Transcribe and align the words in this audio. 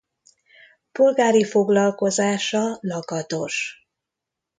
Polgári 0.91 1.43
foglalkozása 1.43 2.77
lakatos. 2.79 3.87